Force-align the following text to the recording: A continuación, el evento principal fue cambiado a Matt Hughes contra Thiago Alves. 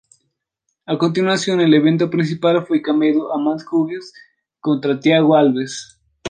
A 0.87 0.97
continuación, 0.97 1.61
el 1.61 1.75
evento 1.75 2.09
principal 2.09 2.65
fue 2.65 2.81
cambiado 2.81 3.31
a 3.31 3.37
Matt 3.37 3.61
Hughes 3.69 4.11
contra 4.59 4.99
Thiago 4.99 5.35
Alves. 5.35 6.01